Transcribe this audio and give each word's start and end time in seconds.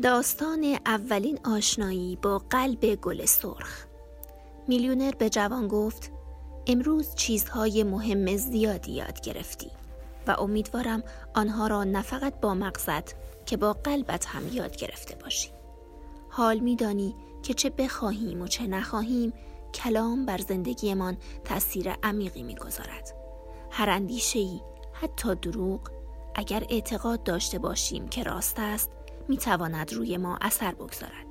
داستان 0.00 0.78
اولین 0.86 1.38
آشنایی 1.44 2.18
با 2.22 2.38
قلب 2.50 2.94
گل 2.94 3.24
سرخ. 3.24 3.84
میلیونر 4.68 5.10
به 5.18 5.30
جوان 5.30 5.68
گفت 5.68 6.12
امروز 6.66 7.14
چیزهای 7.14 7.84
مهم 7.84 8.36
زیادی 8.36 8.92
یاد 8.92 9.20
گرفتی 9.20 9.70
و 10.26 10.36
امیدوارم 10.38 11.02
آنها 11.34 11.66
را 11.66 11.84
نه 11.84 12.02
فقط 12.02 12.40
با 12.40 12.54
مغزت 12.54 13.14
که 13.46 13.56
با 13.56 13.72
قلبت 13.72 14.26
هم 14.26 14.42
یاد 14.52 14.76
گرفته 14.76 15.14
باشی. 15.14 15.50
حال 16.30 16.58
میدانی 16.58 17.14
که 17.42 17.54
چه 17.54 17.70
بخواهیم 17.70 18.42
و 18.42 18.46
چه 18.46 18.66
نخواهیم 18.66 19.32
کلام 19.74 20.26
بر 20.26 20.38
زندگیمان 20.38 21.16
تاثیر 21.44 21.92
عمیقی 22.02 22.42
می‌گذارد. 22.42 23.14
هر 23.70 23.90
اندیشهای 23.90 24.60
حتی 24.92 25.34
دروغ 25.34 25.80
اگر 26.34 26.64
اعتقاد 26.70 27.22
داشته 27.22 27.58
باشیم 27.58 28.08
که 28.08 28.22
راست 28.22 28.56
است 28.58 28.90
می 29.28 29.36
تواند 29.36 29.92
روی 29.92 30.16
ما 30.16 30.38
اثر 30.40 30.74
بگذارد. 30.74 31.26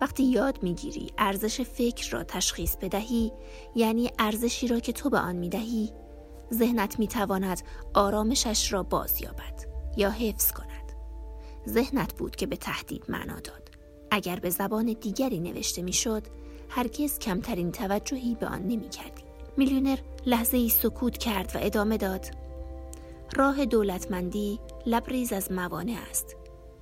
وقتی 0.00 0.24
یاد 0.24 0.62
می‌گیری 0.62 1.12
ارزش 1.18 1.60
فکر 1.60 2.10
را 2.10 2.24
تشخیص 2.24 2.76
بدهی 2.76 3.32
یعنی 3.74 4.10
ارزشی 4.18 4.68
را 4.68 4.80
که 4.80 4.92
تو 4.92 5.10
به 5.10 5.18
آن 5.18 5.36
می 5.36 5.48
دهی 5.48 5.92
ذهنت 6.54 6.98
می 6.98 7.08
تواند 7.08 7.62
آرامشش 7.94 8.72
را 8.72 8.82
باز 8.82 9.22
یابد 9.22 9.64
یا 9.96 10.10
حفظ 10.10 10.52
کند. 10.52 10.92
ذهنت 11.68 12.14
بود 12.14 12.36
که 12.36 12.46
به 12.46 12.56
تهدید 12.56 13.04
معنا 13.08 13.40
داد. 13.40 13.70
اگر 14.10 14.36
به 14.36 14.50
زبان 14.50 14.96
دیگری 15.00 15.40
نوشته 15.40 15.82
می‌شد 15.82 16.22
هرگز 16.68 17.18
کمترین 17.18 17.72
توجهی 17.72 18.34
به 18.34 18.46
آن 18.46 18.62
نمی 18.62 18.88
کردی. 18.88 19.22
میلیونر 19.56 19.98
لحظه 20.26 20.56
ای 20.56 20.68
سکوت 20.68 21.18
کرد 21.18 21.52
و 21.54 21.58
ادامه 21.62 21.96
داد 21.96 22.26
راه 23.36 23.64
دولتمندی 23.64 24.60
لبریز 24.86 25.32
از 25.32 25.52
موانع 25.52 25.96
است 26.10 26.36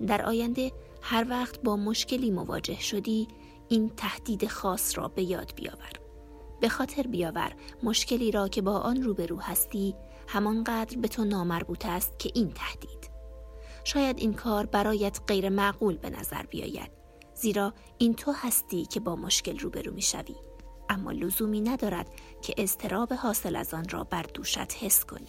در 0.06 0.22
آینده 0.22 0.72
هر 1.02 1.26
وقت 1.30 1.62
با 1.62 1.76
مشکلی 1.76 2.30
مواجه 2.30 2.80
شدی 2.80 3.28
این 3.68 3.90
تهدید 3.96 4.46
خاص 4.46 4.98
را 4.98 5.08
به 5.08 5.22
یاد 5.22 5.52
بیاور. 5.56 5.92
به 6.60 6.68
خاطر 6.68 7.02
بیاور 7.02 7.52
مشکلی 7.82 8.30
را 8.30 8.48
که 8.48 8.62
با 8.62 8.78
آن 8.78 9.02
روبرو 9.02 9.40
هستی 9.40 9.94
همانقدر 10.28 10.98
به 10.98 11.08
تو 11.08 11.24
نامربوط 11.24 11.86
است 11.86 12.18
که 12.18 12.30
این 12.34 12.52
تهدید. 12.52 13.10
شاید 13.84 14.18
این 14.18 14.34
کار 14.34 14.66
برایت 14.66 15.20
غیر 15.26 15.48
معقول 15.48 15.96
به 15.96 16.10
نظر 16.10 16.42
بیاید 16.42 16.90
زیرا 17.34 17.74
این 17.98 18.14
تو 18.14 18.32
هستی 18.32 18.86
که 18.86 19.00
با 19.00 19.16
مشکل 19.16 19.58
روبرو 19.58 19.92
می 19.92 20.02
شوی. 20.02 20.36
اما 20.88 21.12
لزومی 21.12 21.60
ندارد 21.60 22.10
که 22.42 22.54
اضطراب 22.56 23.12
حاصل 23.12 23.56
از 23.56 23.74
آن 23.74 23.88
را 23.88 24.04
بر 24.04 24.22
دوشت 24.22 24.84
حس 24.84 25.04
کنی. 25.04 25.28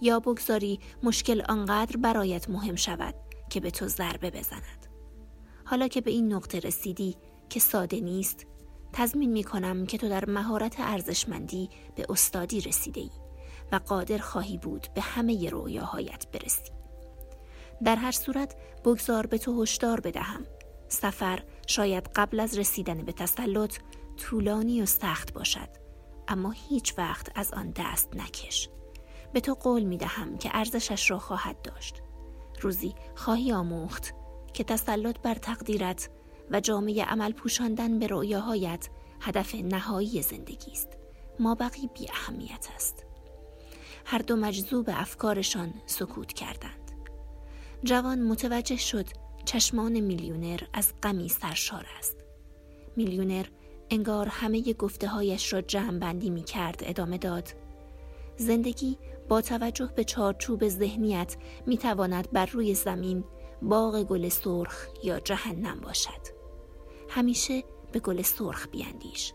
یا 0.00 0.20
بگذاری 0.20 0.80
مشکل 1.02 1.42
آنقدر 1.48 1.96
برایت 1.96 2.50
مهم 2.50 2.76
شود 2.76 3.14
که 3.50 3.60
به 3.60 3.70
تو 3.70 3.88
ضربه 3.88 4.30
بزند. 4.30 4.86
حالا 5.64 5.88
که 5.88 6.00
به 6.00 6.10
این 6.10 6.32
نقطه 6.32 6.58
رسیدی 6.58 7.16
که 7.48 7.60
ساده 7.60 8.00
نیست 8.00 8.46
تضمین 8.92 9.32
می 9.32 9.44
کنم 9.44 9.86
که 9.86 9.98
تو 9.98 10.08
در 10.08 10.24
مهارت 10.30 10.74
ارزشمندی 10.78 11.70
به 11.96 12.06
استادی 12.08 12.60
رسیده 12.60 13.00
ای 13.00 13.10
و 13.72 13.76
قادر 13.76 14.18
خواهی 14.18 14.58
بود 14.58 14.86
به 14.94 15.00
همه 15.00 15.50
رویاهایت 15.50 16.26
برسی. 16.32 16.72
در 17.84 17.96
هر 17.96 18.12
صورت 18.12 18.56
بگذار 18.84 19.26
به 19.26 19.38
تو 19.38 19.62
هشدار 19.62 20.00
بدهم. 20.00 20.46
سفر 20.88 21.42
شاید 21.66 22.10
قبل 22.14 22.40
از 22.40 22.58
رسیدن 22.58 23.04
به 23.04 23.12
تسلط 23.12 23.78
طولانی 24.16 24.82
و 24.82 24.86
سخت 24.86 25.32
باشد 25.32 25.68
اما 26.28 26.50
هیچ 26.50 26.94
وقت 26.98 27.32
از 27.34 27.52
آن 27.52 27.70
دست 27.76 28.16
نکش. 28.16 28.68
به 29.32 29.40
تو 29.40 29.54
قول 29.54 29.82
می 29.82 29.96
دهم 29.96 30.38
که 30.38 30.50
ارزشش 30.52 31.10
را 31.10 31.18
خواهد 31.18 31.62
داشت. 31.62 32.02
روزی 32.60 32.94
خواهی 33.14 33.52
آموخت 33.52 34.14
که 34.54 34.64
تسلط 34.64 35.18
بر 35.18 35.34
تقدیرت 35.34 36.10
و 36.50 36.60
جامعه 36.60 37.04
عمل 37.04 37.32
پوشاندن 37.32 37.98
به 37.98 38.06
رؤیاهایت 38.06 38.88
هدف 39.20 39.54
نهایی 39.54 40.22
زندگی 40.22 40.72
است. 40.72 40.88
ما 41.38 41.54
بقی 41.54 41.90
بی 41.94 42.06
اهمیت 42.10 42.68
است. 42.74 43.06
هر 44.04 44.18
دو 44.18 44.36
مجذوب 44.36 44.90
افکارشان 44.92 45.74
سکوت 45.86 46.32
کردند. 46.32 46.90
جوان 47.84 48.22
متوجه 48.22 48.76
شد 48.76 49.06
چشمان 49.44 50.00
میلیونر 50.00 50.60
از 50.72 50.92
غمی 51.02 51.28
سرشار 51.28 51.86
است. 51.98 52.16
میلیونر 52.96 53.46
انگار 53.90 54.28
همه 54.28 54.72
گفته 54.72 55.08
هایش 55.08 55.52
را 55.52 55.60
جمع 55.60 55.98
بندی 55.98 56.30
می 56.30 56.42
کرد 56.42 56.82
ادامه 56.84 57.18
داد 57.18 57.48
زندگی 58.36 58.98
با 59.30 59.40
توجه 59.40 59.86
به 59.96 60.04
چارچوب 60.04 60.68
ذهنیت 60.68 61.36
می 61.66 61.78
تواند 61.78 62.30
بر 62.32 62.46
روی 62.46 62.74
زمین 62.74 63.24
باغ 63.62 64.02
گل 64.02 64.28
سرخ 64.28 64.86
یا 65.04 65.20
جهنم 65.20 65.80
باشد. 65.80 66.20
همیشه 67.08 67.64
به 67.92 68.00
گل 68.00 68.22
سرخ 68.22 68.68
بیاندیش 68.68 69.32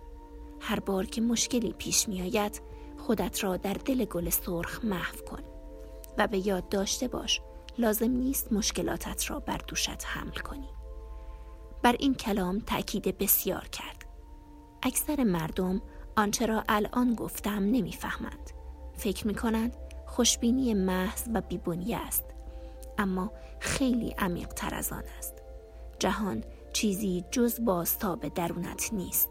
هر 0.60 0.80
بار 0.80 1.06
که 1.06 1.22
مشکلی 1.22 1.74
پیش 1.74 2.10
می 2.10 2.22
آید 2.22 2.62
خودت 2.98 3.44
را 3.44 3.58
در 3.58 3.74
دل 3.74 4.06
گل 4.06 4.30
سرخ 4.30 4.86
محو 4.86 5.16
کن 5.26 5.44
و 6.18 6.28
به 6.28 6.48
یاد 6.48 6.70
داشته 6.70 7.08
باش 7.08 7.42
لازم 7.78 8.12
نیست 8.12 8.54
مشکلاتت 8.54 9.32
را 9.32 9.40
بر 9.40 9.62
دوشت 9.68 10.06
حمل 10.06 10.36
کنی. 10.36 10.70
بر 11.84 11.96
این 12.00 12.14
کلام 12.14 12.60
تأکید 12.60 13.18
بسیار 13.18 13.68
کرد. 13.68 14.06
اکثر 14.84 15.24
مردم 15.24 15.82
آنچه 16.18 16.46
را 16.46 16.64
الان 16.70 17.16
گفتم 17.16 17.64
نمی‌فهمند. 17.64 18.50
فکر 18.98 19.28
می 19.28 19.36
کنند 19.36 19.85
خوشبینی 20.06 20.74
محض 20.74 21.24
و 21.34 21.42
بیبونی 21.42 21.96
است. 21.96 22.24
اما 22.98 23.32
خیلی 23.60 24.16
عمیق 24.18 24.48
تر 24.48 24.76
از 24.76 24.92
آن 24.92 25.04
است. 25.18 25.34
جهان 26.00 26.44
چیزی 26.74 27.26
جز 27.32 27.66
بازتاب 27.66 28.28
درونت 28.28 28.90
نیست. 28.94 29.30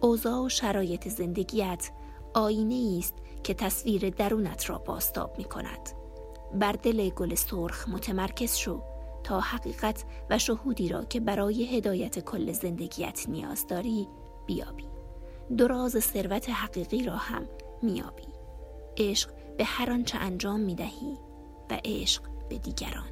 اوضاع 0.00 0.44
و 0.44 0.48
شرایط 0.48 1.08
زندگیت 1.08 1.90
آینه 2.34 2.98
است 2.98 3.14
که 3.44 3.54
تصویر 3.54 4.10
درونت 4.10 4.70
را 4.70 4.78
باستاب 4.78 5.38
می 5.38 5.44
کند 5.44 5.88
بر 6.54 6.72
دل 6.72 7.08
گل 7.08 7.34
سرخ 7.34 7.88
متمرکز 7.88 8.56
شو 8.56 8.82
تا 9.24 9.40
حقیقت 9.40 10.04
و 10.30 10.38
شهودی 10.38 10.88
را 10.88 11.04
که 11.04 11.20
برای 11.20 11.76
هدایت 11.76 12.18
کل 12.18 12.52
زندگیت 12.52 13.24
نیاز 13.28 13.66
داری 13.66 14.08
بیابی. 14.46 14.86
دراز 15.58 15.92
ثروت 16.04 16.50
حقیقی 16.50 17.02
را 17.02 17.16
هم 17.16 17.48
میابی. 17.82 18.26
عشق 18.96 19.30
به 19.58 19.64
هر 19.64 19.90
آنچه 19.90 20.18
انجام 20.18 20.60
می 20.60 20.74
دهی 20.74 21.18
و 21.70 21.80
عشق 21.84 22.22
به 22.48 22.58
دیگران. 22.58 23.08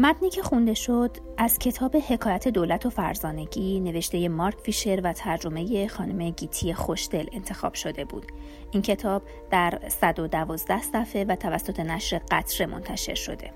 متنی 0.00 0.30
که 0.30 0.42
خونده 0.42 0.74
شد 0.74 1.16
از 1.36 1.58
کتاب 1.58 1.96
حکایت 1.96 2.48
دولت 2.48 2.86
و 2.86 2.90
فرزانگی 2.90 3.80
نوشته 3.80 4.28
مارک 4.28 4.58
فیشر 4.58 5.00
و 5.04 5.12
ترجمه 5.12 5.88
خانم 5.88 6.30
گیتی 6.30 6.74
خوشدل 6.74 7.26
انتخاب 7.32 7.74
شده 7.74 8.04
بود. 8.04 8.26
این 8.70 8.82
کتاب 8.82 9.22
در 9.50 9.78
112 9.88 10.82
صفحه 10.82 11.24
و 11.24 11.36
توسط 11.36 11.80
نشر 11.80 12.20
قطره 12.30 12.66
منتشر 12.66 13.14
شده. 13.14 13.50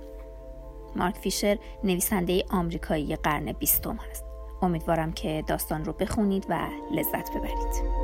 مارک 0.97 1.17
فیشر 1.17 1.59
نویسنده 1.85 2.45
آمریکایی 2.51 3.17
قرن 3.17 3.53
بیستم 3.53 3.97
هست. 4.11 4.25
امیدوارم 4.63 5.13
که 5.13 5.45
داستان 5.47 5.85
رو 5.85 5.93
بخونید 5.93 6.47
و 6.49 6.69
لذت 6.95 7.31
ببرید. 7.31 8.03